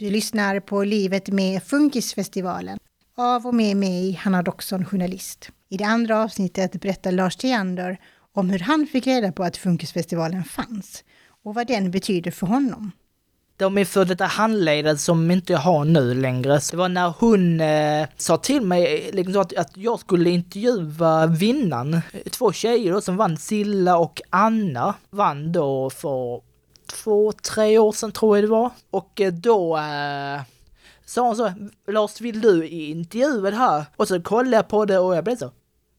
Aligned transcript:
Du 0.00 0.10
lyssnar 0.10 0.60
på 0.60 0.84
Livet 0.84 1.28
med 1.28 1.62
Funkisfestivalen 1.62 2.78
av 3.16 3.46
och 3.46 3.54
med 3.54 3.76
mig, 3.76 4.12
Hanna 4.12 4.42
Doxon, 4.42 4.84
journalist. 4.84 5.50
I 5.70 5.76
det 5.76 5.84
andra 5.84 6.22
avsnittet 6.22 6.80
berättar 6.80 7.12
Lars 7.12 7.36
Theander 7.36 7.98
om 8.34 8.50
hur 8.50 8.58
han 8.58 8.86
fick 8.86 9.06
reda 9.06 9.32
på 9.32 9.44
att 9.44 9.56
Funkisfestivalen 9.56 10.44
fanns 10.44 11.04
och 11.44 11.54
vad 11.54 11.66
den 11.66 11.90
betyder 11.90 12.30
för 12.30 12.46
honom. 12.46 12.92
De 13.56 13.78
är 13.78 13.84
för 13.84 14.04
detta 14.04 14.24
handledare 14.24 14.96
som 14.96 15.30
inte 15.30 15.52
jag 15.52 15.60
har 15.60 15.84
nu 15.84 16.14
längre. 16.14 16.60
Det 16.70 16.76
var 16.76 16.88
när 16.88 17.14
hon 17.18 17.60
eh, 17.60 18.08
sa 18.16 18.36
till 18.36 18.62
mig 18.62 19.10
liksom, 19.12 19.40
att, 19.40 19.56
att 19.56 19.76
jag 19.76 20.00
skulle 20.00 20.30
intervjua 20.30 21.26
vinnaren. 21.26 22.00
Två 22.30 22.52
tjejer 22.52 22.92
då, 22.92 23.00
som 23.00 23.16
vann, 23.16 23.36
Silla 23.36 23.96
och 23.96 24.20
Anna, 24.30 24.94
vann 25.10 25.52
då 25.52 25.90
för 25.90 26.49
två, 26.90 27.32
tre 27.32 27.78
år 27.78 27.92
sedan 27.92 28.12
tror 28.12 28.36
jag 28.36 28.44
det 28.44 28.50
var. 28.50 28.70
Och 28.90 29.20
eh, 29.20 29.32
då 29.32 29.76
eh, 29.76 30.40
sa 31.04 31.26
hon 31.26 31.36
så, 31.36 31.52
Lars 31.88 32.20
vill 32.20 32.40
du 32.40 32.68
intervjua 32.68 33.50
det 33.50 33.56
här? 33.56 33.84
Och 33.96 34.08
så 34.08 34.22
kollade 34.22 34.56
jag 34.56 34.68
på 34.68 34.84
det 34.84 34.98
och 34.98 35.16
jag 35.16 35.24
blev 35.24 35.36
så, 35.36 35.50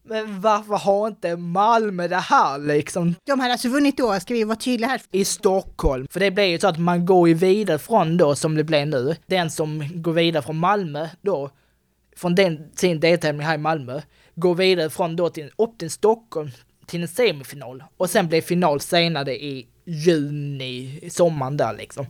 men 0.04 0.40
varför 0.40 0.76
har 0.76 1.08
inte 1.08 1.36
Malmö 1.36 2.08
det 2.08 2.16
här 2.16 2.58
liksom? 2.58 3.14
De 3.24 3.40
hade 3.40 3.52
alltså 3.52 3.68
vunnit 3.68 3.96
då, 3.96 4.20
ska 4.20 4.34
vi 4.34 4.44
vara 4.44 4.56
tydliga 4.56 4.90
här? 4.90 5.02
I 5.10 5.24
Stockholm. 5.24 6.06
För 6.10 6.20
det 6.20 6.30
blir 6.30 6.44
ju 6.44 6.58
så 6.58 6.68
att 6.68 6.78
man 6.78 7.06
går 7.06 7.28
ju 7.28 7.34
vidare 7.34 7.78
från 7.78 8.16
då, 8.16 8.34
som 8.34 8.54
det 8.54 8.64
blev 8.64 8.88
nu, 8.88 9.16
den 9.26 9.50
som 9.50 9.88
går 9.94 10.12
vidare 10.12 10.42
från 10.42 10.56
Malmö 10.56 11.08
då, 11.20 11.50
från 12.16 12.34
den, 12.34 12.70
sin 12.74 13.00
deltävling 13.00 13.46
här 13.46 13.54
i 13.54 13.58
Malmö, 13.58 14.00
går 14.34 14.54
vidare 14.54 14.90
från 14.90 15.16
då 15.16 15.28
till, 15.28 15.50
upp 15.56 15.78
till 15.78 15.90
Stockholm 15.90 16.50
till 16.86 17.02
en 17.02 17.08
semifinal. 17.08 17.84
Och 17.96 18.10
sen 18.10 18.28
blir 18.28 18.42
final 18.42 18.80
senare 18.80 19.44
i 19.44 19.66
juni, 19.84 21.10
sommaren 21.10 21.56
där 21.56 21.76
liksom. 21.76 22.06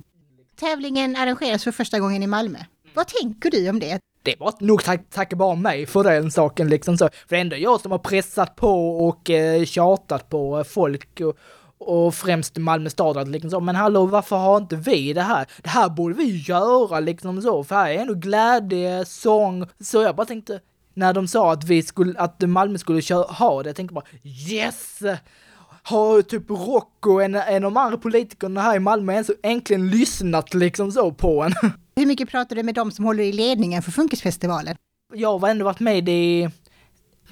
Tävlingen 0.56 1.16
arrangeras 1.16 1.64
för 1.64 1.72
första 1.72 2.00
gången 2.00 2.22
i 2.22 2.26
Malmö. 2.26 2.58
Vad 2.94 3.08
tänker 3.08 3.50
du 3.50 3.70
om 3.70 3.78
det? 3.80 4.00
det 4.22 4.34
var 4.40 4.54
nog 4.58 4.84
tack, 4.84 5.00
tack 5.10 5.34
bara 5.34 5.54
mig 5.54 5.86
för 5.86 6.04
den 6.04 6.30
saken 6.30 6.68
liksom 6.68 6.98
så. 6.98 7.08
För 7.28 7.28
det 7.28 7.36
är 7.36 7.40
ändå 7.40 7.56
jag 7.56 7.80
som 7.80 7.92
har 7.92 7.98
pressat 7.98 8.56
på 8.56 9.06
och 9.08 9.30
eh, 9.30 9.64
tjatat 9.64 10.28
på 10.28 10.64
folk 10.64 11.20
och, 11.20 11.36
och 11.78 12.14
främst 12.14 12.58
Malmö 12.58 12.90
stad 12.90 13.28
liksom 13.28 13.50
så. 13.50 13.60
Men 13.60 13.76
hallå, 13.76 14.06
varför 14.06 14.36
har 14.36 14.56
inte 14.56 14.76
vi 14.76 15.12
det 15.12 15.22
här? 15.22 15.46
Det 15.62 15.68
här 15.68 15.88
borde 15.88 16.14
vi 16.14 16.36
göra 16.36 17.00
liksom 17.00 17.42
så, 17.42 17.64
för 17.64 17.74
här 17.74 17.90
är 17.90 17.98
ändå 17.98 18.14
glädje, 18.14 19.04
sång. 19.04 19.66
Så 19.80 20.02
jag 20.02 20.16
bara 20.16 20.26
tänkte, 20.26 20.60
när 20.94 21.12
de 21.12 21.28
sa 21.28 21.52
att 21.52 21.64
vi 21.64 21.82
skulle, 21.82 22.18
att 22.18 22.40
Malmö 22.40 22.78
skulle 22.78 23.02
köra, 23.02 23.22
ha 23.22 23.62
det, 23.62 23.68
jag 23.68 23.76
tänkte 23.76 23.94
bara 23.94 24.04
yes! 24.22 24.98
Har 25.84 26.22
typ 26.22 26.50
Rocco, 26.50 27.20
en, 27.20 27.34
en 27.34 27.64
av 27.64 27.72
de 27.72 27.76
andra 27.76 27.98
politikerna 27.98 28.60
här 28.60 28.76
i 28.76 28.78
Malmö, 28.78 29.12
ens 29.12 29.30
äntligen 29.42 29.90
lyssnat 29.90 30.54
liksom 30.54 30.92
så 30.92 31.12
på 31.12 31.42
en. 31.42 31.52
Hur 31.96 32.06
mycket 32.06 32.28
pratar 32.28 32.56
du 32.56 32.62
med 32.62 32.74
dem 32.74 32.90
som 32.90 33.04
håller 33.04 33.24
i 33.24 33.32
ledningen 33.32 33.82
för 33.82 33.92
Funkisfestivalen? 33.92 34.76
Jag 35.14 35.38
har 35.38 35.48
ändå 35.48 35.64
varit 35.64 35.80
med 35.80 36.08
i 36.08 36.50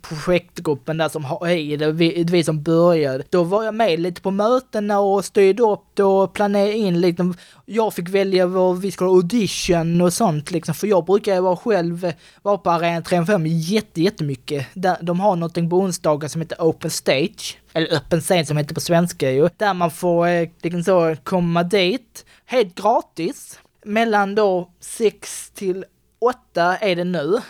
projektgruppen 0.02 0.96
där 0.96 1.08
som 1.08 1.24
hejade, 1.24 1.92
vi, 1.92 2.24
vi 2.30 2.44
som 2.44 2.62
började. 2.62 3.24
Då 3.30 3.42
var 3.42 3.64
jag 3.64 3.74
med 3.74 4.00
lite 4.00 4.20
på 4.20 4.30
mötena 4.30 5.00
och 5.00 5.24
styrde 5.24 5.62
upp 5.62 5.98
och 5.98 6.32
planerade 6.32 6.72
in 6.72 7.00
liksom. 7.00 7.34
Jag 7.66 7.94
fick 7.94 8.08
välja 8.08 8.46
vad 8.46 8.80
vi 8.80 8.90
skulle 8.90 9.10
ha 9.10 9.16
audition 9.16 10.00
och 10.00 10.12
sånt 10.12 10.50
liksom, 10.50 10.74
för 10.74 10.86
jag 10.86 11.04
brukar 11.04 11.40
vara 11.40 11.56
själv, 11.56 12.12
vara 12.42 12.58
på 12.58 12.70
Arena 12.70 13.02
305 13.02 13.46
jätte, 13.46 14.02
jättemycket. 14.02 14.66
de 15.00 15.20
har 15.20 15.36
någonting 15.36 15.70
på 15.70 15.76
onsdagar 15.76 16.28
som 16.28 16.40
heter 16.40 16.58
Open 16.60 16.90
Stage, 16.90 17.58
eller 17.72 17.96
öppen 17.96 18.20
scen 18.20 18.46
som 18.46 18.56
heter 18.56 18.74
på 18.74 18.80
svenska 18.80 19.30
ju, 19.30 19.48
där 19.56 19.74
man 19.74 19.90
får 19.90 20.26
eh, 20.26 20.48
liksom 20.62 20.84
så 20.84 21.16
komma 21.24 21.62
dit, 21.62 22.24
helt 22.46 22.74
gratis 22.74 23.58
mellan 23.84 24.34
då 24.34 24.70
6 24.80 25.50
till 25.50 25.84
8 26.20 26.76
är 26.76 26.96
det 26.96 27.04
nu 27.04 27.40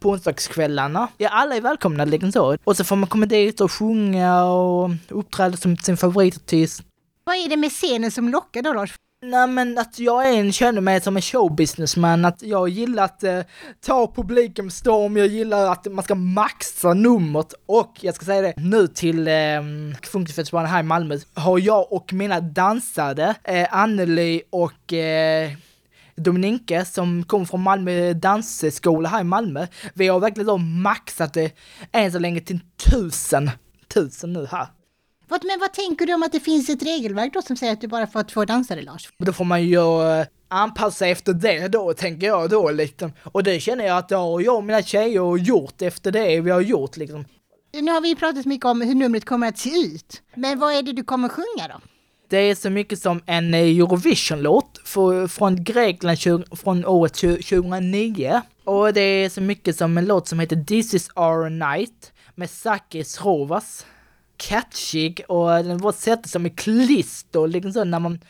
på 0.00 0.10
onsdagskvällarna. 0.10 1.08
Ja, 1.16 1.28
alla 1.28 1.56
är 1.56 1.60
välkomna 1.60 2.04
liksom 2.04 2.32
så. 2.32 2.56
Och 2.64 2.76
så 2.76 2.84
får 2.84 2.96
man 2.96 3.08
komma 3.08 3.26
dit 3.26 3.60
och 3.60 3.72
sjunga 3.72 4.44
och 4.44 4.90
uppträda 5.08 5.56
som 5.56 5.76
sin 5.76 5.96
favoritartist. 5.96 6.82
Vad 7.24 7.36
är 7.36 7.48
det 7.48 7.56
med 7.56 7.70
scenen 7.72 8.10
som 8.10 8.28
lockar 8.28 8.62
då 8.62 8.72
Lars? 8.72 8.94
Nej 9.22 9.46
men 9.46 9.78
att 9.78 9.98
jag 9.98 10.28
är 10.28 10.32
en, 10.32 10.52
känner 10.52 10.80
mig 10.80 11.00
som 11.00 11.16
en 11.16 11.22
showbusinessman, 11.22 12.24
att 12.24 12.42
jag 12.42 12.68
gillar 12.68 13.04
att 13.04 13.22
eh, 13.22 13.40
ta 13.80 14.12
publiken 14.16 14.64
med 14.64 14.74
storm, 14.74 15.16
jag 15.16 15.26
gillar 15.26 15.72
att 15.72 15.92
man 15.92 16.04
ska 16.04 16.14
maxa 16.14 16.94
numret 16.94 17.54
och 17.66 17.98
jag 18.00 18.14
ska 18.14 18.24
säga 18.24 18.42
det, 18.42 18.54
nu 18.56 18.86
till 18.86 19.28
eh, 19.28 19.34
Funkisfestivalen 20.02 20.70
här 20.70 20.80
i 20.80 20.82
Malmö 20.82 21.18
har 21.34 21.58
jag 21.58 21.92
och 21.92 22.12
mina 22.12 22.40
dansare, 22.40 23.34
eh, 23.44 23.66
Anneli 23.70 24.42
och 24.50 24.92
eh, 24.92 25.50
Dominika 26.18 26.84
som 26.84 27.24
kommer 27.24 27.44
från 27.44 27.62
Malmö 27.62 28.12
dansskola 28.12 29.08
här 29.08 29.20
i 29.20 29.24
Malmö. 29.24 29.66
Vi 29.94 30.08
har 30.08 30.20
verkligen 30.20 30.46
då 30.46 30.58
maxat 30.58 31.34
det 31.34 31.52
än 31.92 32.12
så 32.12 32.18
länge 32.18 32.40
till 32.40 32.60
tusen, 32.90 33.50
tusen 33.88 34.32
nu 34.32 34.46
här. 34.46 34.66
Men 35.28 35.60
vad 35.60 35.72
tänker 35.72 36.06
du 36.06 36.14
om 36.14 36.22
att 36.22 36.32
det 36.32 36.40
finns 36.40 36.68
ett 36.68 36.82
regelverk 36.82 37.34
då 37.34 37.42
som 37.42 37.56
säger 37.56 37.72
att 37.72 37.80
du 37.80 37.86
bara 37.88 38.06
får 38.06 38.22
två 38.22 38.44
dansare 38.44 38.82
Lars? 38.82 39.08
Då 39.18 39.32
får 39.32 39.44
man 39.44 39.64
ju 39.64 40.02
eh, 40.20 40.26
anpassa 40.48 41.06
efter 41.06 41.32
det 41.32 41.68
då, 41.68 41.94
tänker 41.94 42.26
jag 42.26 42.50
då 42.50 42.70
liksom. 42.70 43.12
Och 43.22 43.42
det 43.42 43.60
känner 43.60 43.86
jag 43.86 43.98
att 43.98 44.08
det 44.08 44.16
har 44.16 44.40
jag 44.40 44.56
och 44.56 44.64
mina 44.64 44.82
tjejer 44.82 45.36
gjort 45.36 45.82
efter 45.82 46.12
det 46.12 46.40
vi 46.40 46.50
har 46.50 46.60
gjort 46.60 46.96
liksom. 46.96 47.24
Nu 47.72 47.92
har 47.92 48.00
vi 48.00 48.14
pratat 48.14 48.46
mycket 48.46 48.66
om 48.66 48.80
hur 48.80 48.94
numret 48.94 49.24
kommer 49.24 49.48
att 49.48 49.58
se 49.58 49.70
ut. 49.70 50.22
Men 50.34 50.58
vad 50.58 50.74
är 50.74 50.82
det 50.82 50.92
du 50.92 51.04
kommer 51.04 51.28
sjunga 51.28 51.68
då? 51.68 51.80
Det 52.30 52.36
är 52.38 52.54
så 52.54 52.70
mycket 52.70 52.98
som 52.98 53.20
en 53.26 53.54
Eurovision-låt 53.54 54.80
från 55.28 55.64
Grekland 55.64 56.18
från 56.58 56.84
året 56.84 57.14
2009. 57.14 58.42
Och 58.64 58.92
det 58.92 59.00
är 59.00 59.28
så 59.28 59.40
mycket 59.40 59.76
som 59.76 59.98
en 59.98 60.04
låt 60.04 60.28
som 60.28 60.40
heter 60.40 60.64
This 60.64 60.94
is 60.94 61.10
our 61.14 61.48
night 61.50 62.12
med 62.34 62.50
Sakis 62.50 63.20
Rovas. 63.24 63.86
Catchig 64.36 65.22
och 65.28 65.50
den 65.50 65.78
var 65.78 65.92
sättet 65.92 66.30
som 66.30 66.46
är 66.46 66.50
klister 66.50 67.46
liksom 67.46 67.72
så 67.72 67.84
när 67.84 67.98
man 67.98 68.20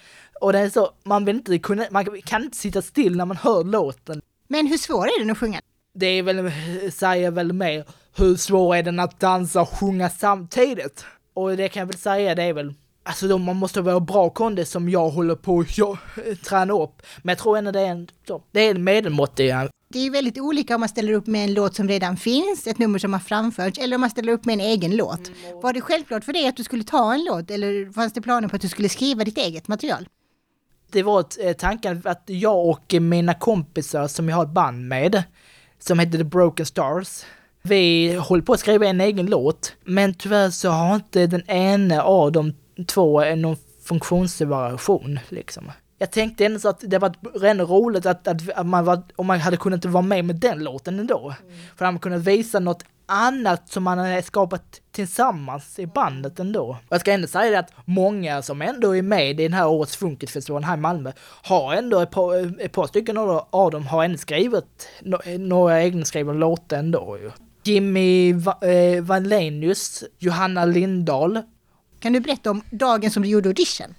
och 0.41 0.53
det 0.53 0.59
är 0.59 0.71
så, 0.71 0.91
man 1.05 1.25
vill 1.25 1.37
inte 1.37 1.59
kunna, 1.59 1.87
man 1.91 2.23
kan 2.23 2.45
inte 2.45 2.57
sitta 2.57 2.83
still 2.83 3.17
när 3.17 3.25
man 3.25 3.37
hör 3.37 3.65
låten. 3.65 4.21
Men 4.49 4.67
hur 4.67 4.79
svår 4.79 5.07
är 5.07 5.21
den 5.21 5.31
att 5.31 5.39
sjunga? 5.39 5.61
Det 5.95 6.07
är 6.07 6.23
väl, 6.23 6.53
säger 6.93 7.31
väl 7.31 7.53
mer, 7.53 7.85
hur 8.17 8.37
svår 8.37 8.77
är 8.77 8.83
den 8.83 9.01
att 9.01 9.21
dansa 9.21 9.61
och 9.61 9.69
sjunga 9.69 10.11
samtidigt? 10.11 11.05
Och 11.35 11.57
det 11.57 11.69
kan 11.69 11.81
jag 11.81 11.87
väl 11.87 11.99
säga, 11.99 12.35
det 12.35 12.43
är 12.43 12.53
väl 12.53 12.75
Alltså 13.09 13.29
då 13.29 13.39
man 13.39 13.57
måste 13.57 13.81
vara 13.81 14.01
bra 14.01 14.31
kondis 14.31 14.71
som 14.71 14.89
jag 14.89 15.09
håller 15.09 15.35
på 15.35 15.61
att 15.61 16.43
träna 16.45 16.73
upp. 16.73 17.03
Men 17.23 17.33
jag 17.33 17.39
tror 17.39 17.59
ändå 17.59 17.71
det 17.71 17.81
är 17.81 17.87
en, 17.87 18.09
det 18.53 18.61
är 18.61 18.71
en 18.71 18.85
medelmåttig. 18.85 19.55
Det 19.89 19.99
är 19.99 20.11
väldigt 20.11 20.39
olika 20.39 20.75
om 20.75 20.81
man 20.81 20.89
ställer 20.89 21.13
upp 21.13 21.27
med 21.27 21.45
en 21.45 21.55
låt 21.55 21.75
som 21.75 21.89
redan 21.89 22.17
finns, 22.17 22.67
ett 22.67 22.79
nummer 22.79 22.99
som 22.99 23.13
har 23.13 23.21
framförts, 23.21 23.79
eller 23.79 23.97
om 23.97 24.01
man 24.01 24.11
ställer 24.11 24.33
upp 24.33 24.45
med 24.45 24.53
en 24.53 24.61
egen 24.61 24.97
låt. 24.97 25.29
Mm. 25.29 25.61
Var 25.61 25.73
det 25.73 25.81
självklart 25.81 26.25
för 26.25 26.33
dig 26.33 26.49
att 26.49 26.57
du 26.57 26.65
skulle 26.65 26.85
ta 26.85 27.15
en 27.15 27.25
låt, 27.25 27.51
eller 27.51 27.93
fanns 27.93 28.13
det 28.13 28.21
planer 28.21 28.49
på 28.49 28.57
att 28.57 28.63
du 28.63 28.69
skulle 28.69 28.89
skriva 28.89 29.25
ditt 29.25 29.39
eget 29.39 29.69
material? 29.69 30.09
Det 30.93 31.03
var 31.03 31.25
eh, 31.41 31.53
tanken 31.53 32.03
att 32.05 32.23
jag 32.27 32.67
och 32.67 32.95
mina 33.01 33.35
kompisar 33.35 34.09
som 34.09 34.29
jag 34.29 34.37
har 34.37 34.45
ett 34.45 34.55
band 34.55 34.89
med, 34.89 35.23
som 35.79 35.99
heter 35.99 36.19
The 36.19 36.25
Broken 36.25 36.67
Stars, 36.67 37.25
vi 37.63 38.15
håller 38.15 38.43
på 38.43 38.53
att 38.53 38.61
skriva 38.61 38.87
en 38.87 39.01
egen 39.01 39.27
låt, 39.27 39.73
men 39.85 40.15
tyvärr 40.15 40.51
så 40.51 40.69
har 40.69 40.95
inte 40.95 41.27
den 41.27 41.51
ena 41.51 42.03
av 42.03 42.33
dem 42.33 42.55
två 42.87 43.35
någon 43.35 43.57
funktionsvariation 43.85 45.19
liksom. 45.29 45.73
Jag 45.99 46.11
tänkte 46.11 46.47
ändå 46.47 46.59
så 46.59 46.69
att 46.69 46.85
det 46.87 46.99
var 46.99 47.15
ändå 47.45 47.65
roligt 47.65 48.07
att, 48.07 48.29
att, 48.29 48.51
att, 48.51 48.67
man 48.67 48.85
var, 48.85 49.03
om 49.17 49.27
man 49.27 49.41
hade 49.41 49.57
kunnat 49.57 49.85
vara 49.85 50.03
med 50.03 50.25
med 50.25 50.37
den 50.37 50.65
låten 50.65 51.01
ändå. 51.01 51.35
Mm. 51.49 51.59
För 51.77 51.85
att 51.85 51.95
man 51.95 51.99
kunnat 51.99 52.23
visa 52.23 52.59
något 52.61 52.85
annat 53.07 53.69
som 53.69 53.83
man 53.83 53.99
hade 53.99 54.23
skapat 54.23 54.81
tillsammans 54.93 55.79
i 55.79 55.87
bandet 55.87 56.39
ändå. 56.39 56.63
Och 56.69 56.77
jag 56.89 57.01
ska 57.01 57.13
ändå 57.13 57.27
säga 57.27 57.51
det 57.51 57.59
att 57.59 57.73
många 57.85 58.43
som 58.43 58.63
ändå 58.63 58.97
är 58.97 59.03
med 59.03 59.31
i 59.31 59.43
den 59.43 59.53
här 59.53 59.69
årets 59.69 59.97
Funkisfestivalen 59.97 60.69
här 60.69 60.77
i 60.77 60.81
Malmö 60.81 61.13
har 61.43 61.75
ändå 61.75 62.01
ett 62.01 62.11
par, 62.11 62.63
ett 62.63 62.73
par 62.73 62.87
stycken 62.87 63.19
av 63.51 63.71
dem 63.71 63.87
har 63.87 64.05
ändå 64.05 64.19
skrivit 64.19 64.89
några 65.39 65.83
egna 65.83 66.05
skrivna 66.05 66.33
låtar 66.33 66.77
ändå 66.77 67.19
ju. 67.23 67.31
Jimmy 67.65 68.33
Va 68.33 68.59
eh, 68.63 69.03
Valenius, 69.03 70.05
Johanna 70.19 70.65
Lindahl, 70.65 71.43
kan 72.01 72.13
du 72.13 72.21
berätta 72.21 72.51
om 72.51 72.63
dagen 72.71 73.11
som 73.11 73.23
du 73.23 73.29
gjorde 73.29 73.49
audition? 73.49 73.95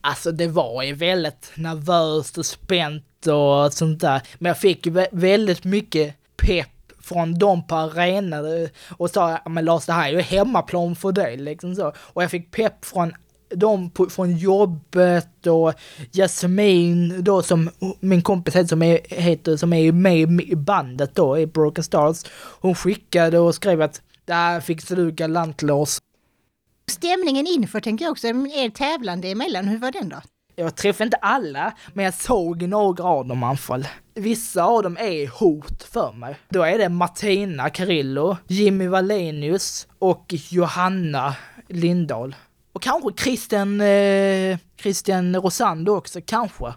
Alltså 0.00 0.32
det 0.32 0.48
var 0.48 0.82
ju 0.82 0.94
väldigt 0.94 1.52
nervöst 1.54 2.38
och 2.38 2.46
spänt 2.46 3.26
och 3.26 3.72
sånt 3.72 4.00
där. 4.00 4.22
Men 4.38 4.50
jag 4.50 4.58
fick 4.58 4.86
ju 4.86 5.06
väldigt 5.12 5.64
mycket 5.64 6.14
pepp 6.36 6.68
från 7.00 7.38
dem 7.38 7.66
på 7.66 7.74
arenan 7.74 8.68
och 8.90 9.10
sa 9.10 9.38
men 9.46 9.64
Lars 9.64 9.86
det 9.86 9.92
här 9.92 10.08
är 10.08 10.12
ju 10.12 10.20
hemmaplan 10.20 10.96
för 10.96 11.12
dig 11.12 11.36
liksom 11.36 11.74
så. 11.74 11.92
Och 11.98 12.22
jag 12.22 12.30
fick 12.30 12.50
pepp 12.50 12.84
från 12.84 13.12
dem 13.50 13.90
på, 13.90 14.06
från 14.06 14.36
jobbet 14.36 15.46
och 15.46 15.74
Jasmin 16.12 17.24
då 17.24 17.42
som 17.42 17.70
min 18.00 18.22
kompis 18.22 18.56
heter 18.56 18.68
som 18.68 18.82
är, 18.82 19.00
heter, 19.08 19.56
som 19.56 19.72
är 19.72 19.92
med 19.92 20.40
i 20.40 20.56
bandet 20.56 21.14
då 21.14 21.38
i 21.38 21.46
Broken 21.46 21.84
Stars. 21.84 22.22
Hon 22.60 22.74
skickade 22.74 23.38
och 23.38 23.54
skrev 23.54 23.82
att 23.82 24.02
det 24.24 24.34
här 24.34 24.60
fixar 24.60 24.96
du 24.96 25.10
galant 25.10 25.62
Lars. 25.62 25.98
Stämningen 26.90 27.46
inför 27.46 27.80
tänker 27.80 28.04
jag 28.04 28.12
också, 28.12 28.26
er 28.26 28.70
tävlande 28.70 29.28
emellan, 29.28 29.68
hur 29.68 29.78
var 29.78 29.92
den 29.92 30.08
då? 30.08 30.16
Jag 30.56 30.76
träffade 30.76 31.04
inte 31.04 31.16
alla, 31.16 31.72
men 31.94 32.04
jag 32.04 32.14
såg 32.14 32.62
några 32.62 33.04
av 33.04 33.26
dem 33.26 33.42
i 33.42 33.44
alla 33.46 33.56
fall. 33.56 33.88
Vissa 34.14 34.64
av 34.64 34.82
dem 34.82 34.96
är 34.96 35.26
hot 35.28 35.82
för 35.82 36.12
mig. 36.12 36.36
Då 36.48 36.62
är 36.62 36.78
det 36.78 36.88
Martina 36.88 37.70
Carillo, 37.70 38.36
Jimmy 38.46 38.86
Wallenius 38.86 39.86
och 39.98 40.34
Johanna 40.50 41.34
Lindahl. 41.68 42.36
Och 42.72 42.82
kanske 42.82 43.22
Christian, 43.22 43.80
eh, 43.80 44.58
Christian 44.80 45.36
Rosando 45.36 45.96
också, 45.96 46.20
kanske. 46.26 46.74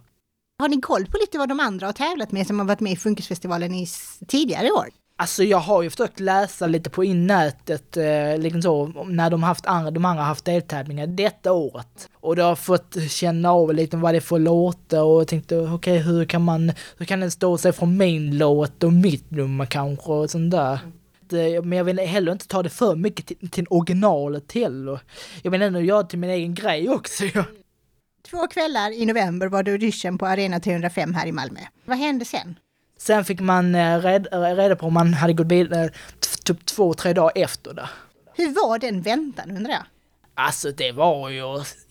Har 0.59 0.69
ni 0.69 0.81
koll 0.81 1.05
på 1.05 1.17
lite 1.17 1.37
vad 1.37 1.49
de 1.49 1.59
andra 1.59 1.85
har 1.85 1.93
tävlat 1.93 2.31
med 2.31 2.47
som 2.47 2.59
har 2.59 2.65
varit 2.65 2.79
med 2.79 2.91
i 2.91 2.95
Funkisfestivalen 2.95 3.73
i 3.73 3.87
tidigare 4.27 4.71
år? 4.71 4.87
Alltså 5.19 5.43
jag 5.43 5.57
har 5.57 5.81
ju 5.81 5.89
försökt 5.89 6.19
läsa 6.19 6.67
lite 6.67 6.89
på 6.89 7.03
innätet, 7.03 7.97
eh, 7.97 8.37
liksom 8.37 8.61
så, 8.61 8.85
när 9.05 9.29
de 9.29 9.43
haft 9.43 9.65
andra, 9.65 9.91
de 9.91 10.05
andra 10.05 10.23
haft 10.23 10.45
deltävlingar 10.45 11.07
detta 11.07 11.51
året. 11.51 12.09
Och 12.13 12.35
då 12.35 12.41
har 12.41 12.49
jag 12.49 12.59
fått 12.59 12.97
känna 13.09 13.51
av 13.51 13.73
lite 13.73 13.97
vad 13.97 14.13
det 14.13 14.17
är 14.17 14.21
för 14.21 14.39
låtar 14.39 15.03
och 15.03 15.27
tänkte 15.27 15.57
okej 15.57 15.73
okay, 15.73 15.97
hur 15.97 16.25
kan 16.25 16.41
man, 16.41 16.71
hur 16.97 17.05
kan 17.05 17.19
den 17.19 17.31
stå 17.31 17.57
sig 17.57 17.73
från 17.73 17.97
min 17.97 18.37
låt 18.37 18.83
och 18.83 18.93
mitt 18.93 19.31
nummer 19.31 19.65
kanske 19.65 20.11
och 20.11 20.29
sånt 20.29 20.51
där. 20.51 20.79
Men 21.61 21.77
jag 21.77 21.83
vill 21.83 21.99
heller 21.99 22.31
inte 22.31 22.47
ta 22.47 22.63
det 22.63 22.69
för 22.69 22.95
mycket 22.95 23.25
till, 23.25 23.49
till 23.49 23.65
originalet 23.69 24.51
heller. 24.51 24.99
Jag 25.41 25.51
vill 25.51 25.61
ändå 25.61 25.79
göra 25.81 26.03
det 26.03 26.09
till 26.09 26.19
min 26.19 26.29
egen 26.29 26.53
grej 26.53 26.89
också. 26.89 27.23
Två 28.29 28.47
kvällar 28.47 28.91
i 28.91 29.05
november 29.05 29.47
var 29.47 29.63
du 29.63 29.71
audition 29.71 30.17
på 30.17 30.25
Arena 30.25 30.59
305 30.59 31.13
här 31.13 31.27
i 31.27 31.31
Malmö. 31.31 31.59
Vad 31.85 31.97
hände 31.97 32.25
sen? 32.25 32.55
Sen 32.97 33.25
fick 33.25 33.39
man 33.39 33.75
eh, 33.75 33.99
reda 33.99 34.75
på 34.75 34.85
om 34.85 34.93
man 34.93 35.13
hade 35.13 35.33
gått 35.33 35.47
vidare 35.47 35.89
typ 36.43 36.65
två, 36.65 36.93
tre 36.93 37.13
dagar 37.13 37.31
efter 37.35 37.73
det. 37.73 37.89
Hur 38.33 38.53
var 38.53 38.79
den 38.79 39.01
väntan 39.01 39.51
undrar 39.51 39.71
jag? 39.71 39.83
Alltså 40.35 40.71
det 40.71 40.91
var 40.91 41.29
ju, 41.29 41.43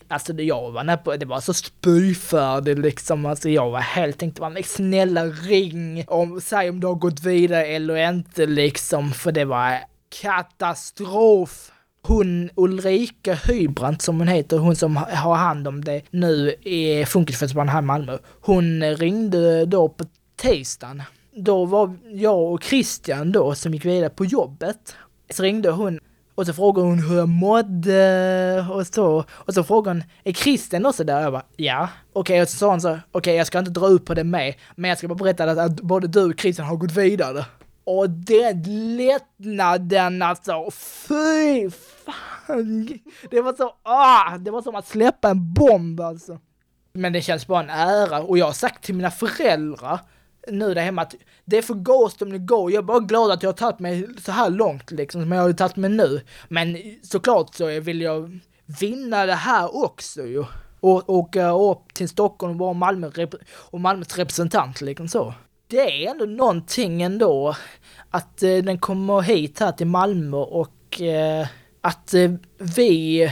alltså 0.07 0.33
jag 0.33 0.71
var 0.71 0.83
nära 0.83 0.97
på, 0.97 1.15
det 1.15 1.25
var 1.25 1.39
så 1.39 1.53
spyfärdig 1.53 2.79
liksom, 2.79 3.25
alltså 3.25 3.49
jag 3.49 3.69
var 3.69 3.79
helt 3.79 4.17
tänkte 4.17 4.41
man 4.41 4.63
snälla 4.63 5.25
ring 5.25 6.03
om, 6.07 6.41
säg 6.41 6.69
om 6.69 6.79
du 6.79 6.87
har 6.87 6.95
gått 6.95 7.23
vidare 7.23 7.65
eller 7.65 8.09
inte 8.09 8.45
liksom, 8.45 9.11
för 9.11 9.31
det 9.31 9.45
var 9.45 9.79
katastrof 10.21 11.71
hon 12.01 12.49
Ulrika 12.55 13.33
Hybrant 13.33 14.01
som 14.01 14.19
hon 14.19 14.27
heter, 14.27 14.57
hon 14.57 14.75
som 14.75 14.95
har 14.95 15.35
hand 15.35 15.67
om 15.67 15.83
det 15.83 16.01
nu 16.09 16.55
i 16.61 17.05
Funkisfestivalen 17.05 17.69
här 17.69 17.79
i 17.79 17.85
Malmö. 17.85 18.17
Hon 18.41 18.83
ringde 18.83 19.65
då 19.65 19.89
på 19.89 20.05
tisdagen. 20.37 21.03
Då 21.35 21.65
var 21.65 21.97
jag 22.05 22.53
och 22.53 22.63
Christian 22.63 23.31
då 23.31 23.55
som 23.55 23.73
gick 23.73 23.85
vidare 23.85 24.09
på 24.09 24.25
jobbet. 24.25 24.95
Så 25.29 25.43
ringde 25.43 25.69
hon 25.69 25.99
och 26.35 26.45
så 26.45 26.53
frågade 26.53 26.87
hon 26.87 26.99
hur 26.99 27.17
jag 27.17 27.29
mådde 27.29 28.65
och 28.71 28.87
så. 28.87 29.25
Och 29.31 29.53
så 29.53 29.63
frågade 29.63 29.99
hon, 29.99 30.03
är 30.23 30.33
Christian 30.33 30.85
också 30.85 31.03
där? 31.03 31.21
Jag 31.21 31.33
bara, 31.33 31.45
ja. 31.55 31.89
Okej, 32.13 32.33
okay, 32.33 32.41
och 32.41 32.49
så 32.49 32.57
sa 32.57 32.69
hon 32.69 32.81
så, 32.81 32.89
okej 32.89 33.03
okay, 33.13 33.33
jag 33.33 33.47
ska 33.47 33.59
inte 33.59 33.71
dra 33.71 33.87
ut 33.87 34.05
på 34.05 34.13
det 34.13 34.23
med, 34.23 34.55
men 34.75 34.89
jag 34.89 34.97
ska 34.97 35.07
bara 35.07 35.15
berätta 35.15 35.43
att, 35.43 35.57
att 35.57 35.81
både 35.81 36.07
du 36.07 36.23
och 36.23 36.39
Christian 36.39 36.67
har 36.67 36.75
gått 36.75 36.91
vidare. 36.91 37.45
Och 37.83 38.09
den 38.09 38.63
lättnaden 38.97 40.21
alltså, 40.21 40.71
fy 40.71 41.69
fan! 41.69 42.99
Det 43.29 43.41
var 43.41 43.53
så, 43.53 43.75
ah, 43.83 44.37
det 44.37 44.51
var 44.51 44.61
som 44.61 44.75
att 44.75 44.87
släppa 44.87 45.29
en 45.29 45.53
bomb 45.53 46.01
alltså. 46.01 46.39
Men 46.93 47.13
det 47.13 47.21
känns 47.21 47.47
bara 47.47 47.63
en 47.63 47.69
ära 47.69 48.19
och 48.19 48.37
jag 48.37 48.45
har 48.45 48.53
sagt 48.53 48.83
till 48.83 48.95
mina 48.95 49.11
föräldrar 49.11 49.99
nu 50.51 50.73
där 50.73 50.81
hemma 50.81 51.01
att 51.01 51.15
det 51.45 51.57
är 51.57 51.61
för 51.61 51.73
Ghost 51.73 52.21
om 52.21 52.31
det 52.31 52.37
går. 52.37 52.71
Jag 52.71 52.81
är 52.81 52.83
bara 52.83 52.99
glad 52.99 53.31
att 53.31 53.43
jag 53.43 53.49
har 53.49 53.53
tagit 53.53 53.79
mig 53.79 54.07
så 54.21 54.31
här 54.31 54.49
långt 54.49 54.91
liksom 54.91 55.21
som 55.21 55.31
jag 55.31 55.41
har 55.41 55.53
tagit 55.53 55.75
mig 55.75 55.89
nu. 55.89 56.21
Men 56.47 56.77
såklart 57.03 57.55
så 57.55 57.79
vill 57.79 58.01
jag 58.01 58.39
vinna 58.79 59.25
det 59.25 59.35
här 59.35 59.85
också 59.85 60.25
ju. 60.25 60.45
Och 60.79 61.09
åka 61.09 61.49
upp 61.49 61.93
till 61.93 62.09
Stockholm 62.09 62.53
och 62.53 62.59
vara 62.59 62.73
Malmö 62.73 63.11
och 63.51 63.81
Malmös 63.81 64.17
representant 64.17 64.81
liksom 64.81 65.07
så. 65.07 65.33
Det 65.67 66.05
är 66.05 66.11
ändå 66.11 66.25
någonting 66.25 67.01
ändå 67.01 67.55
att 68.09 68.43
eh, 68.43 68.57
den 68.57 68.79
kommer 68.79 69.21
hit 69.21 69.59
här 69.59 69.71
till 69.71 69.87
Malmö 69.87 70.37
och 70.37 71.01
eh, 71.01 71.47
att 71.81 72.13
eh, 72.13 72.31
vi 72.57 73.31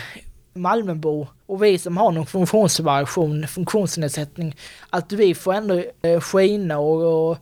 Malmöbor 0.57 1.27
och 1.45 1.63
vi 1.63 1.77
som 1.77 1.97
har 1.97 2.11
någon 2.11 2.25
funktionsvariation, 2.25 3.47
funktionsnedsättning, 3.47 4.55
att 4.89 5.11
vi 5.11 5.35
får 5.35 5.53
ändå 5.53 5.83
eh, 6.01 6.19
skina 6.19 6.79
och, 6.79 7.29
och 7.29 7.37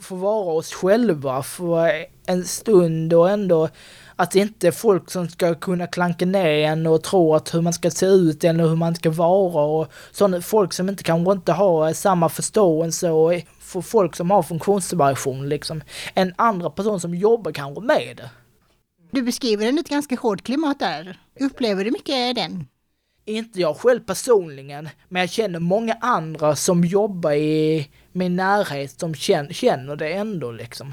få 0.00 0.14
vara 0.14 0.52
oss 0.52 0.72
själva 0.72 1.42
för 1.42 1.90
en 2.26 2.44
stund 2.44 3.12
och 3.12 3.30
ändå 3.30 3.68
att 4.16 4.34
inte 4.34 4.72
folk 4.72 5.10
som 5.10 5.28
ska 5.28 5.54
kunna 5.54 5.86
klanka 5.86 6.26
ner 6.26 6.46
en 6.46 6.86
och 6.86 7.02
tro 7.02 7.34
att 7.34 7.54
hur 7.54 7.60
man 7.60 7.72
ska 7.72 7.90
se 7.90 8.06
ut 8.06 8.44
eller 8.44 8.68
hur 8.68 8.76
man 8.76 8.94
ska 8.94 9.10
vara 9.10 9.64
och 9.64 9.92
sådana 10.12 10.40
folk 10.40 10.72
som 10.72 10.88
inte 10.88 11.04
kanske 11.04 11.32
inte 11.32 11.52
har 11.52 11.86
eh, 11.88 11.92
samma 11.92 12.28
förståelse 12.28 13.10
och 13.10 13.32
för 13.60 13.80
folk 13.80 14.16
som 14.16 14.30
har 14.30 14.42
funktionsvariation 14.42 15.48
liksom. 15.48 15.82
En 16.14 16.34
andra 16.36 16.70
person 16.70 17.00
som 17.00 17.14
jobbar 17.14 17.52
kanske 17.52 17.80
med 17.80 18.16
det. 18.16 18.30
Du 19.14 19.22
beskriver 19.22 19.66
en 19.66 19.78
ett 19.78 19.88
ganska 19.88 20.16
hårt 20.16 20.42
klimat 20.42 20.78
där. 20.78 21.20
Upplever 21.40 21.84
du 21.84 21.90
mycket 21.90 22.34
den? 22.34 22.66
Inte 23.24 23.60
jag 23.60 23.76
själv 23.76 24.00
personligen, 24.00 24.88
men 25.08 25.20
jag 25.20 25.30
känner 25.30 25.58
många 25.58 25.94
andra 26.00 26.56
som 26.56 26.84
jobbar 26.84 27.32
i 27.32 27.88
min 28.12 28.36
närhet 28.36 29.00
som 29.00 29.14
känner 29.14 29.96
det 29.96 30.12
ändå 30.12 30.52
liksom. 30.52 30.92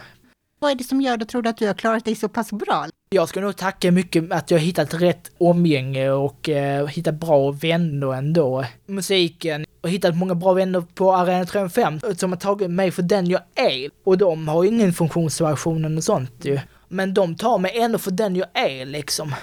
Vad 0.60 0.72
är 0.72 0.76
det 0.76 0.84
som 0.84 1.02
gör 1.02 1.14
att 1.14 1.20
du 1.20 1.26
tror 1.26 1.48
att 1.48 1.58
du 1.58 1.68
har 1.68 1.74
klarat 1.74 2.06
dig 2.06 2.16
så 2.16 2.30
pass 2.30 2.52
bra? 2.52 2.86
Jag 3.10 3.30
ska 3.30 3.42
nog 3.42 3.56
tacka 3.56 3.92
mycket 3.92 4.32
att 4.32 4.52
jag 4.52 4.60
hittat 4.60 4.94
rätt 4.94 5.32
omgänge 5.38 6.10
och 6.10 6.50
eh, 6.50 6.88
hittat 6.88 7.16
bra 7.16 7.52
vänner 7.52 8.14
ändå. 8.14 8.66
Musiken, 8.86 9.66
och 9.82 9.90
hittat 9.90 10.18
många 10.18 10.36
bra 10.36 10.54
vänner 10.54 10.82
på 10.82 11.16
Arena 11.16 11.46
305 11.46 12.00
som 12.18 12.32
har 12.32 12.40
tagit 12.40 12.72
mig 12.72 12.92
för 12.92 13.02
den 13.02 13.28
jag 13.28 13.42
är. 13.56 13.90
Och 14.04 14.18
de 14.18 14.48
har 14.48 14.64
ju 14.64 14.70
ingen 14.70 14.94
funktionsvariation 14.94 15.98
och 15.98 16.04
sånt 16.04 16.46
ju. 16.46 16.60
Men 16.90 17.14
de 17.14 17.36
tar 17.36 17.58
mig 17.58 17.78
ändå 17.78 17.98
för 17.98 18.12
den 18.12 18.36
jag 18.36 18.48
är 18.54 18.86
liksom. 18.86 19.36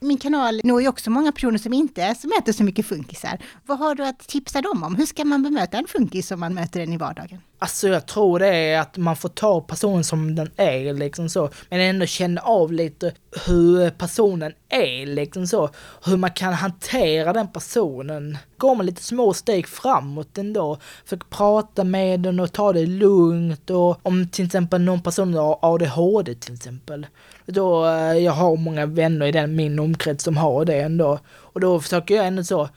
Min 0.00 0.18
kanal 0.18 0.60
når 0.64 0.82
ju 0.82 0.88
också 0.88 1.10
många 1.10 1.32
personer 1.32 1.58
som 1.58 1.72
inte 1.72 2.14
som 2.14 2.32
äter 2.38 2.52
så 2.52 2.64
mycket 2.64 2.86
funkisar. 2.86 3.38
Vad 3.66 3.78
har 3.78 3.94
du 3.94 4.06
att 4.06 4.18
tipsa 4.18 4.60
dem 4.62 4.82
om? 4.82 4.96
Hur 4.96 5.06
ska 5.06 5.24
man 5.24 5.42
bemöta 5.42 5.78
en 5.78 5.86
funkis 5.86 6.30
om 6.30 6.40
man 6.40 6.54
möter 6.54 6.80
den 6.80 6.92
i 6.92 6.96
vardagen? 6.96 7.40
Alltså 7.62 7.88
jag 7.88 8.06
tror 8.06 8.38
det 8.38 8.46
är 8.46 8.80
att 8.80 8.96
man 8.96 9.16
får 9.16 9.28
ta 9.28 9.60
personen 9.60 10.04
som 10.04 10.34
den 10.34 10.50
är 10.56 10.92
liksom 10.92 11.28
så. 11.28 11.50
Men 11.70 11.80
ändå 11.80 12.06
känna 12.06 12.40
av 12.40 12.72
lite 12.72 13.12
hur 13.46 13.90
personen 13.90 14.52
är 14.68 15.06
liksom 15.06 15.46
så. 15.46 15.70
Hur 16.04 16.16
man 16.16 16.30
kan 16.30 16.52
hantera 16.52 17.32
den 17.32 17.48
personen. 17.48 18.38
Går 18.56 18.74
man 18.74 18.86
lite 18.86 19.02
små 19.02 19.34
steg 19.34 19.68
framåt 19.68 20.38
ändå. 20.38 20.78
Försöker 21.04 21.26
prata 21.26 21.84
med 21.84 22.20
den 22.20 22.40
och 22.40 22.52
ta 22.52 22.72
det 22.72 22.86
lugnt 22.86 23.70
och 23.70 24.06
om 24.06 24.28
till 24.28 24.46
exempel 24.46 24.80
någon 24.80 25.02
person 25.02 25.34
har 25.34 25.58
ADHD 25.62 26.34
till 26.34 26.54
exempel. 26.54 27.06
Då, 27.46 27.86
eh, 27.86 28.12
jag 28.12 28.32
har 28.32 28.56
många 28.56 28.86
vänner 28.86 29.26
i 29.26 29.32
den, 29.32 29.56
min 29.56 29.78
omkrets 29.78 30.24
som 30.24 30.36
har 30.36 30.64
det 30.64 30.80
ändå. 30.80 31.18
Och 31.28 31.60
då 31.60 31.80
försöker 31.80 32.14
jag 32.14 32.26
ändå 32.26 32.44
så 32.44 32.68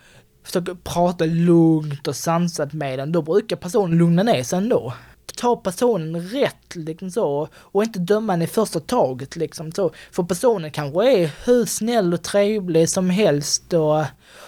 försöker 0.46 0.76
prata 0.84 1.26
lugnt 1.26 2.08
och 2.08 2.16
sansat 2.16 2.74
med 2.74 3.00
den, 3.00 3.12
då 3.12 3.22
brukar 3.22 3.56
personen 3.56 3.98
lugna 3.98 4.24
ner 4.24 4.44
sig 4.44 4.58
ändå. 4.58 4.94
Ta 5.38 5.56
personen 5.56 6.22
rätt 6.22 6.76
liksom 6.76 7.12
så 7.12 7.48
och 7.56 7.84
inte 7.84 8.00
döma 8.00 8.34
den 8.34 8.42
i 8.42 8.48
första 8.48 8.80
taget 8.80 9.36
liksom 9.36 9.72
så. 9.72 9.92
För 10.12 10.24
personen 10.24 10.72
kanske 10.72 11.12
är 11.12 11.32
hur 11.46 11.66
snäll 11.66 12.14
och 12.14 12.22
trevlig 12.22 12.90
som 12.90 13.10
helst 13.10 13.74
och, 13.74 14.00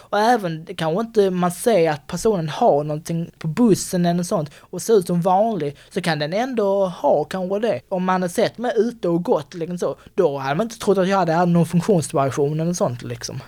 och 0.09 0.19
även 0.19 0.65
kanske 0.77 1.01
inte 1.01 1.29
man 1.29 1.51
ser 1.51 1.91
att 1.91 2.07
personen 2.07 2.49
har 2.49 2.83
någonting 2.83 3.31
på 3.37 3.47
bussen 3.47 4.05
eller 4.05 4.23
sånt 4.23 4.51
och 4.59 4.81
ser 4.81 4.93
ut 4.93 5.07
som 5.07 5.21
vanlig 5.21 5.77
så 5.93 6.01
kan 6.01 6.19
den 6.19 6.33
ändå 6.33 6.85
ha 6.85 7.23
kanske 7.23 7.59
det. 7.59 7.81
Om 7.89 8.03
man 8.03 8.21
har 8.21 8.29
sett 8.29 8.57
mig 8.57 8.71
ute 8.75 9.09
och 9.09 9.23
gått 9.23 9.53
liksom 9.53 9.77
så, 9.77 9.95
då 10.15 10.37
hade 10.37 10.55
man 10.55 10.65
inte 10.65 10.79
trott 10.79 10.97
att 10.97 11.07
jag 11.07 11.17
hade 11.17 11.45
någon 11.45 11.65
funktionsvariation 11.65 12.59
eller 12.59 12.73
sånt 12.73 13.01
liksom. 13.01 13.41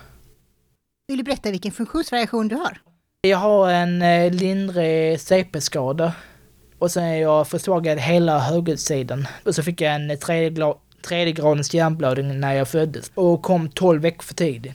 Vill 1.10 1.18
du 1.18 1.24
berätta 1.24 1.50
vilken 1.50 1.72
funktionsvariation 1.72 2.48
du 2.48 2.56
har? 2.56 2.80
Jag 3.20 3.38
har 3.38 3.70
en 3.70 4.02
eh, 4.02 4.32
lindrig 4.32 5.20
CP-skada. 5.20 6.12
Och 6.78 6.90
sen 6.90 7.04
är 7.04 7.16
jag 7.16 7.48
försvagad 7.48 7.98
hela 7.98 8.38
högersidan. 8.38 9.26
Och 9.44 9.54
så 9.54 9.62
fick 9.62 9.80
jag 9.80 9.94
en 9.94 10.18
tredje, 10.18 10.74
tredje 11.08 11.32
gradens 11.32 11.74
hjärnblödning 11.74 12.40
när 12.40 12.52
jag 12.52 12.68
föddes. 12.68 13.10
Och 13.14 13.42
kom 13.42 13.68
12 13.68 14.02
veckor 14.02 14.22
för 14.22 14.34
tidigt. 14.34 14.72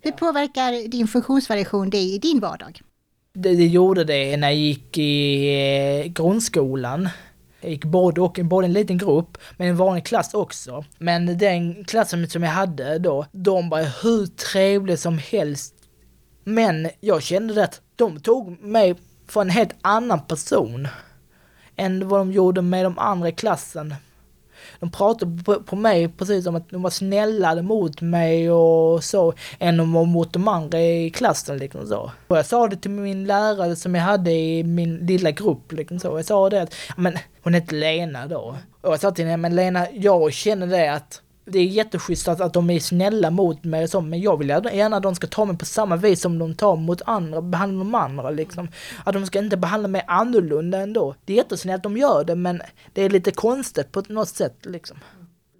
Hur 0.00 0.12
påverkar 0.12 0.88
din 0.88 1.08
funktionsvariation 1.08 1.90
dig 1.90 2.14
i 2.14 2.18
din 2.18 2.40
vardag? 2.40 2.80
Det, 3.34 3.56
det 3.56 3.66
gjorde 3.66 4.04
det 4.04 4.36
när 4.36 4.48
jag 4.48 4.58
gick 4.58 4.98
i 4.98 6.04
eh, 6.04 6.12
grundskolan. 6.12 7.08
Jag 7.62 7.70
gick 7.70 7.84
både 7.84 8.20
och, 8.20 8.38
både 8.42 8.66
en 8.66 8.72
liten 8.72 8.98
grupp, 8.98 9.38
men 9.56 9.68
en 9.68 9.76
vanlig 9.76 10.06
klass 10.06 10.34
också. 10.34 10.84
Men 10.98 11.38
den 11.38 11.84
klassen 11.84 12.30
som 12.30 12.42
jag 12.42 12.50
hade 12.50 12.98
då, 12.98 13.26
de 13.32 13.68
var 13.68 14.02
hur 14.02 14.26
trevliga 14.26 14.96
som 14.96 15.18
helst. 15.18 15.74
Men 16.44 16.88
jag 17.00 17.22
kände 17.22 17.64
att 17.64 17.80
de 17.96 18.20
tog 18.20 18.62
mig 18.62 18.94
för 19.28 19.40
en 19.40 19.50
helt 19.50 19.74
annan 19.82 20.20
person 20.20 20.88
än 21.76 22.08
vad 22.08 22.20
de 22.20 22.32
gjorde 22.32 22.62
med 22.62 22.84
de 22.84 22.98
andra 22.98 23.28
i 23.28 23.32
klassen 23.32 23.94
de 24.82 24.90
pratade 24.90 25.42
på, 25.42 25.54
på 25.62 25.76
mig 25.76 26.08
precis 26.08 26.44
som 26.44 26.56
att 26.56 26.70
de 26.70 26.82
var 26.82 26.90
snällare 26.90 27.62
mot 27.62 28.00
mig 28.00 28.50
och 28.50 29.04
så, 29.04 29.34
än 29.58 29.76
de 29.76 29.92
var 29.92 30.04
mot 30.04 30.32
de 30.32 30.48
andra 30.48 30.80
i 30.80 31.10
klassen 31.10 31.58
liksom 31.58 31.86
så. 31.86 32.10
Och 32.28 32.38
jag 32.38 32.46
sa 32.46 32.68
det 32.68 32.76
till 32.76 32.90
min 32.90 33.24
lärare 33.24 33.76
som 33.76 33.94
jag 33.94 34.02
hade 34.02 34.32
i 34.32 34.64
min 34.64 34.96
lilla 34.96 35.30
grupp 35.30 35.72
liksom 35.72 36.00
så. 36.00 36.18
Jag 36.18 36.24
sa 36.24 36.50
det 36.50 36.62
att, 36.62 36.74
men 36.96 37.18
hon 37.42 37.54
hette 37.54 37.74
Lena 37.74 38.26
då. 38.26 38.56
Och 38.80 38.92
jag 38.92 39.00
sa 39.00 39.10
till 39.10 39.24
henne, 39.24 39.36
men 39.36 39.56
Lena, 39.56 39.86
jag 39.92 40.32
känner 40.32 40.66
det 40.66 40.92
att 40.92 41.22
det 41.44 41.58
är 41.58 41.64
jätteschysst 41.64 42.28
att, 42.28 42.40
att 42.40 42.52
de 42.52 42.70
är 42.70 42.80
snälla 42.80 43.30
mot 43.30 43.64
mig 43.64 43.84
och 43.84 43.90
så, 43.90 44.00
men 44.00 44.20
jag 44.20 44.36
vill 44.36 44.48
gärna 44.48 44.96
att 44.96 45.02
de 45.02 45.14
ska 45.14 45.26
ta 45.26 45.44
mig 45.44 45.58
på 45.58 45.64
samma 45.64 45.96
vis 45.96 46.20
som 46.20 46.38
de 46.38 46.54
tar 46.54 46.76
mot 46.76 47.02
andra, 47.06 47.42
behandlar 47.42 47.84
de 47.84 47.94
andra 47.94 48.30
liksom. 48.30 48.68
Att 49.04 49.14
de 49.14 49.26
ska 49.26 49.38
inte 49.38 49.56
behandla 49.56 49.88
mig 49.88 50.04
annorlunda 50.06 50.78
ändå. 50.78 51.14
Det 51.24 51.32
är 51.32 51.36
jättesnällt 51.36 51.78
att 51.78 51.82
de 51.82 51.96
gör 51.96 52.24
det, 52.24 52.34
men 52.34 52.62
det 52.92 53.02
är 53.02 53.10
lite 53.10 53.30
konstigt 53.30 53.92
på 53.92 54.02
något 54.08 54.28
sätt 54.28 54.56
liksom 54.62 54.96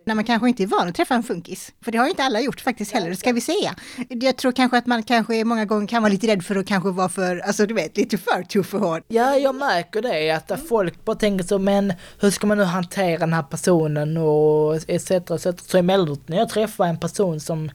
när 0.07 0.15
man 0.15 0.25
kanske 0.25 0.49
inte 0.49 0.63
är 0.63 0.67
van 0.67 0.89
att 0.89 0.95
träffa 0.95 1.15
en 1.15 1.23
funkis. 1.23 1.73
För 1.85 1.93
det 1.93 1.99
har 1.99 2.05
ju 2.05 2.11
inte 2.11 2.23
alla 2.23 2.41
gjort 2.41 2.61
faktiskt 2.61 2.93
heller, 2.93 3.15
ska 3.15 3.33
vi 3.33 3.41
säga. 3.41 3.75
Jag 4.09 4.37
tror 4.37 4.53
kanske 4.53 4.79
att 4.79 4.87
man 4.87 5.03
kanske 5.03 5.45
många 5.45 5.65
gånger 5.65 5.87
kan 5.87 6.03
vara 6.03 6.13
lite 6.13 6.27
rädd 6.27 6.45
för 6.45 6.57
att 6.57 6.67
kanske 6.67 6.91
vara 6.91 7.09
för, 7.09 7.39
alltså 7.39 7.67
du 7.67 7.75
vet, 7.75 7.97
lite 7.97 8.19
för 8.19 8.43
tuff 8.43 8.75
och 8.75 8.81
hård. 8.81 9.03
Ja, 9.09 9.37
jag 9.37 9.55
märker 9.55 10.03
det, 10.03 10.31
att 10.31 10.69
folk 10.69 11.05
bara 11.05 11.17
tänker 11.17 11.45
så, 11.45 11.59
men 11.59 11.93
hur 12.21 12.31
ska 12.31 12.47
man 12.47 12.59
nu 12.59 12.65
hantera 12.65 13.19
den 13.19 13.33
här 13.33 13.43
personen 13.43 14.17
och 14.17 14.91
etc. 14.91 15.11
etc. 15.11 15.47
Så 15.67 15.79
emellanåt 15.79 16.29
när 16.29 16.37
jag 16.37 16.49
träffar 16.49 16.87
en 16.87 17.01
person 17.01 17.41
som 17.41 17.71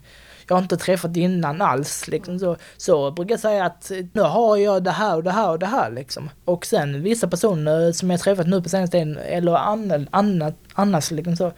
jag 0.48 0.56
har 0.56 0.62
inte 0.62 0.78
träffat 0.78 1.18
innan 1.18 1.62
alls. 1.62 2.08
Liksom. 2.08 2.40
Så, 2.40 2.58
så 2.78 3.12
brukar 3.12 3.34
jag 3.34 3.40
säga 3.40 3.66
att 3.66 3.92
eh, 3.92 3.98
nu 4.14 4.22
har 4.22 4.58
jag 4.58 4.84
det 4.84 4.92
här 4.92 5.16
och 5.16 5.24
det 5.24 5.32
här 5.32 5.50
och 5.50 5.60
det 5.60 5.66
här 5.66 5.92
liksom. 5.92 6.30
Och 6.46 6.66
sen 6.66 7.04
vissa 7.04 7.28
personer 7.28 7.92
som 7.92 8.12
jag 8.12 8.20
träffat 8.20 8.48
nu 8.48 8.62
på 8.62 8.70
senaste 8.70 8.98
tiden, 8.98 9.18
eller 9.18 9.56
annat, 10.12 10.56
annars 10.74 11.12
liksom 11.12 11.36
så, 11.36 11.52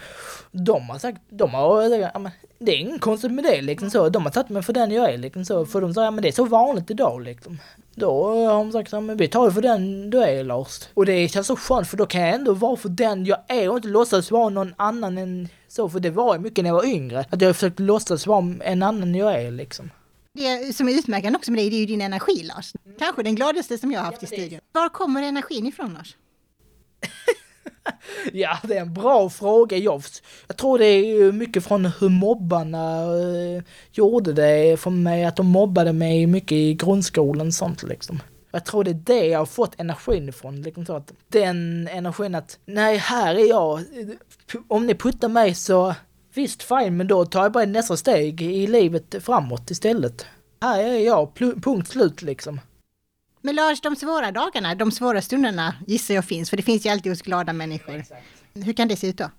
de 0.52 0.90
har 0.90 1.00
sagt, 1.00 1.22
de 1.30 1.54
har, 1.54 1.82
eh, 1.82 2.00
ja, 2.00 2.32
det 2.60 2.72
är 2.72 2.78
inget 2.78 3.02
konstigt 3.02 3.32
med 3.32 3.44
det 3.44 3.62
liksom 3.62 3.90
så. 3.90 4.10
De 4.10 4.24
har 4.24 4.32
tagit 4.32 4.50
mig 4.50 4.64
för 4.64 4.74
den 4.74 4.92
jag 4.92 5.14
är 5.14 5.18
liksom 5.18 5.46
så. 5.46 5.66
För 5.66 5.82
de 5.82 5.94
säger, 5.94 6.08
ja 6.08 6.12
men 6.12 6.22
det 6.22 6.28
är 6.28 6.32
så 6.32 6.46
vanligt 6.46 6.92
idag 6.92 7.22
liksom. 7.22 7.60
Då 8.00 8.28
har 8.46 8.54
de 8.54 8.72
sagt, 8.72 8.92
ja 8.92 9.00
men 9.00 9.18
vi 9.18 9.28
tar 9.28 9.46
det 9.46 9.54
för 9.54 9.62
den 9.62 10.10
du 10.10 10.24
är 10.24 10.44
Lars. 10.44 10.80
Och 10.94 11.06
det 11.06 11.28
känns 11.28 11.48
så 11.48 11.56
skönt 11.56 11.88
för 11.88 11.98
då 11.98 12.06
kan 12.06 12.22
jag 12.22 12.36
ändå 12.36 12.54
vara 12.54 12.76
för 12.76 12.90
den 12.90 13.26
jag 13.26 13.40
är 13.48 13.70
och 13.70 13.76
inte 13.76 13.88
låtsas 13.88 14.32
vara 14.32 14.50
någon 14.50 14.74
annan 14.78 15.18
än 15.18 15.50
så. 15.68 15.90
För 15.90 16.00
det 16.00 16.10
var 16.10 16.36
ju 16.36 16.42
mycket 16.42 16.64
när 16.64 16.70
jag 16.70 16.76
var 16.76 16.86
yngre. 16.86 17.26
Att 17.30 17.42
jag 17.42 17.50
har 17.50 17.54
försökt 17.54 17.80
låtsas 17.80 18.28
vara 18.28 18.56
en 18.64 18.84
annan 18.84 19.16
jag 19.16 19.42
är 19.42 19.52
liksom. 19.52 19.90
Det 20.34 20.76
som 20.76 20.90
är 20.90 20.94
utmärkande 20.94 21.38
också 21.38 21.52
med 21.52 21.60
dig, 21.60 21.70
det 21.70 21.76
är 21.76 21.80
ju 21.80 21.86
din 21.86 22.02
energi 22.02 22.44
Lars. 22.44 22.74
Kanske 23.00 23.24
den 23.24 23.36
gladaste 23.36 23.78
som 23.78 23.92
jag 23.92 24.00
har 24.00 24.06
haft 24.06 24.24
i 24.24 24.28
studion. 24.28 24.60
Var 24.72 24.90
kommer 24.90 25.24
energin 25.24 25.66
ifrån 25.66 25.94
Lars? 25.94 26.18
ja, 28.34 28.58
det 28.64 28.78
är 28.78 28.82
en 28.82 28.94
bra 28.94 29.30
fråga. 29.30 29.78
Jag, 29.78 30.02
jag 30.48 30.58
tror 30.58 30.80
det 30.80 30.86
är 30.86 31.32
mycket 31.32 31.64
från 31.64 31.86
hur 31.86 32.10
mobbarna 32.10 33.02
eh, 33.02 33.64
gjorde 33.92 34.34
det 34.34 34.80
för 34.80 34.90
mig, 34.90 35.26
att 35.26 35.36
de 35.36 35.48
mobbade 35.48 35.94
mig 35.94 36.28
mycket 36.28 36.52
i 36.52 36.74
grundskolan 36.74 37.48
och 37.48 37.54
sånt 37.54 37.84
liksom. 37.84 38.20
Jag 38.52 38.66
tror 38.66 38.84
det 38.84 38.92
är 38.92 38.94
det 38.94 39.26
jag 39.26 39.40
har 39.40 39.46
fått 39.46 39.80
energin 39.80 40.30
ifrån. 40.30 40.62
Liksom 40.62 40.86
så 40.86 40.96
att 40.96 41.14
den 41.28 41.88
energin 41.88 42.36
att, 42.36 42.60
nej 42.66 42.98
här 42.98 43.36
är 43.36 43.50
jag, 43.50 43.84
om 44.68 44.88
ni 44.88 44.96
puttar 44.96 45.30
mig 45.30 45.56
så 45.56 45.96
visst 46.34 46.64
fine, 46.64 46.98
men 46.98 47.08
då 47.08 47.26
tar 47.26 47.44
jag 47.44 47.52
bara 47.52 47.66
nästa 47.66 47.98
steg 47.98 48.42
i 48.42 48.68
livet 48.68 49.16
framåt 49.20 49.72
istället. 49.72 50.26
Här 50.62 50.84
är 50.84 51.00
jag, 51.00 51.36
punkt 51.36 51.88
slut 51.88 52.22
liksom. 52.22 52.60
Men 53.42 53.56
Lars, 53.56 53.82
de 53.82 53.96
svåra 53.96 54.32
dagarna, 54.32 54.76
de 54.76 54.92
svåra 54.92 55.22
stunderna 55.22 55.76
gissar 55.88 56.14
jag 56.14 56.26
finns, 56.26 56.50
för 56.50 56.58
det 56.58 56.64
finns 56.64 56.86
ju 56.86 56.90
alltid 56.90 57.12
hos 57.12 57.22
glada 57.22 57.54
människor. 57.54 57.96
Exakt. 57.96 58.26
Hur 58.54 58.74
kan 58.74 58.88
det 58.88 58.96
se 58.96 59.08
ut 59.08 59.18
då? 59.18 59.32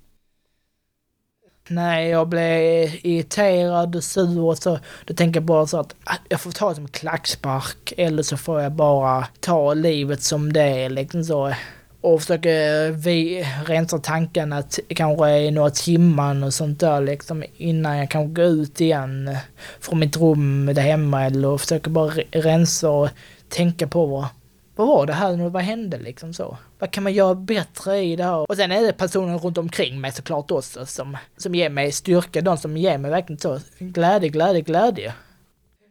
Nej, 1.69 2.09
jag 2.09 2.29
blir 2.29 3.07
irriterad 3.07 3.97
och 3.97 4.05
sur 4.05 4.41
och 4.41 4.59
så. 4.59 4.79
Då 5.05 5.15
tänker 5.15 5.41
jag 5.41 5.45
bara 5.45 5.67
så 5.67 5.81
att 5.81 5.95
jag 6.29 6.41
får 6.41 6.51
ta 6.51 6.69
det 6.69 6.75
som 6.75 6.89
klackspark 6.89 7.93
eller 7.97 8.23
så 8.23 8.37
får 8.37 8.61
jag 8.61 8.73
bara 8.73 9.27
ta 9.41 9.75
livet 9.75 10.23
som 10.23 10.53
det 10.53 10.63
är 10.63 10.91
liksom 10.91 11.25
så. 11.25 11.55
Och 12.01 12.21
försöka 12.21 12.51
vi, 12.93 13.47
rensa 13.67 13.99
tankarna 13.99 14.63
kanske 14.89 15.39
i 15.39 15.51
några 15.51 15.71
timmar 15.71 16.45
och 16.45 16.55
sånt 16.55 16.81
där 16.81 17.01
liksom 17.01 17.45
innan 17.57 17.99
jag 17.99 18.11
kan 18.11 18.35
gå 18.35 18.43
ut 18.43 18.81
igen 18.81 19.37
från 19.81 19.99
mitt 19.99 20.17
rum 20.17 20.67
där 20.67 20.83
hemma 20.83 21.25
eller 21.25 21.59
försöka 21.59 21.91
bara 21.91 22.11
rensa 22.31 22.91
och 22.91 23.09
tänka 23.51 23.87
på 23.87 24.07
vad, 24.07 24.27
vad 24.77 24.87
var 24.87 25.07
det 25.07 25.13
här 25.13 25.37
nu, 25.37 25.49
vad 25.49 25.63
hände 25.63 25.99
liksom 25.99 26.35
så? 26.35 26.59
Vad 26.79 26.91
kan 26.91 27.05
man 27.05 27.13
göra 27.13 27.35
bättre 27.35 27.99
i 27.99 28.17
det 28.17 28.25
här? 28.25 28.51
Och 28.51 28.57
sen 28.57 28.73
är 28.73 28.83
det 28.83 28.93
personer 28.93 29.39
runt 29.39 29.59
omkring 29.59 30.01
mig 30.01 30.13
såklart 30.13 30.51
också 30.51 30.87
som, 30.87 31.17
som 31.37 31.55
ger 31.55 31.71
mig 31.71 31.93
styrka, 31.93 32.41
de 32.41 32.57
som 32.57 32.77
ger 32.77 32.99
mig 32.99 33.11
verkligen 33.11 33.41
så 33.41 33.61
glädje, 33.79 34.29
glädje, 34.29 34.61
glädje. 34.61 35.15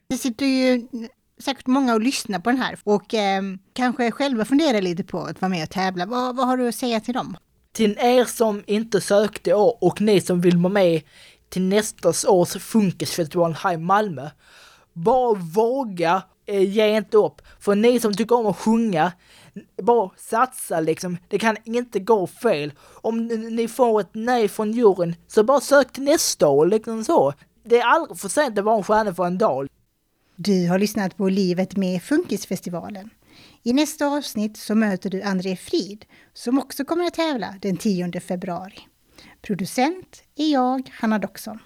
Det 0.10 0.18
sitter 0.18 0.46
ju 0.46 0.88
säkert 1.40 1.68
många 1.68 1.94
och 1.94 2.02
lyssnar 2.02 2.40
på 2.40 2.50
den 2.50 2.60
här 2.60 2.80
och 2.84 3.14
eh, 3.14 3.42
kanske 3.74 4.12
själva 4.12 4.46
funderar 4.46 4.82
lite 4.82 5.04
på 5.04 5.20
att 5.20 5.42
vara 5.42 5.50
med 5.50 5.64
och 5.64 5.70
tävla. 5.70 6.06
Vad, 6.06 6.36
vad 6.36 6.48
har 6.48 6.58
du 6.58 6.68
att 6.68 6.76
säga 6.76 7.00
till 7.00 7.14
dem? 7.14 7.38
Till 7.72 7.98
er 8.00 8.26
som 8.26 8.64
inte 8.68 9.02
sökte 9.02 9.54
år 9.54 9.78
och 9.82 10.02
ni 10.02 10.22
som 10.22 10.42
vill 10.42 10.58
vara 10.58 10.74
med 10.74 11.02
till 11.50 11.62
nästa 11.62 12.32
års 12.32 12.50
Funkisfestival 12.50 13.54
här 13.54 13.74
i 13.74 13.78
Malmö. 13.78 14.30
Bara 14.94 15.34
våga 15.34 16.22
Eh, 16.50 16.62
ge 16.62 16.98
inte 16.98 17.18
upp. 17.18 17.42
För 17.60 17.76
ni 17.76 18.00
som 18.00 18.14
tycker 18.14 18.36
om 18.36 18.46
att 18.46 18.58
sjunga, 18.58 19.12
bara 19.82 20.10
satsa 20.18 20.80
liksom. 20.80 21.18
Det 21.28 21.40
kan 21.40 21.58
inte 21.64 22.00
gå 22.00 22.28
fel. 22.28 22.74
Om 23.02 23.28
ni 23.28 23.68
får 23.68 24.02
ett 24.02 24.10
nej 24.12 24.48
från 24.48 24.72
juryn, 24.72 25.16
så 25.28 25.44
bara 25.44 25.62
sök 25.62 25.94
till 25.94 26.04
nästa 26.04 26.48
år, 26.48 26.66
liksom 26.66 27.04
så. 27.04 27.34
Det 27.64 27.80
är 27.80 27.86
aldrig 27.86 28.20
för 28.20 28.30
sent 28.30 28.58
att 28.58 28.66
vara 28.66 28.78
en 28.78 28.84
stjärna 28.84 29.14
för 29.14 29.26
en 29.26 29.38
dag. 29.38 29.68
Du 30.36 30.68
har 30.68 30.80
lyssnat 30.80 31.18
på 31.18 31.30
Livet 31.30 31.78
med 31.78 32.04
Funkisfestivalen. 32.04 33.10
I 33.64 33.74
nästa 33.74 34.08
avsnitt 34.08 34.58
så 34.58 34.76
möter 34.76 35.10
du 35.10 35.22
André 35.22 35.56
Frid 35.56 36.06
som 36.34 36.60
också 36.60 36.86
kommer 36.86 37.06
att 37.06 37.14
tävla 37.14 37.56
den 37.62 37.78
10 37.78 38.20
februari. 38.20 38.80
Producent 39.42 40.24
är 40.36 40.52
jag, 40.52 40.92
Hanna 40.94 41.20
Doxon. 41.20 41.60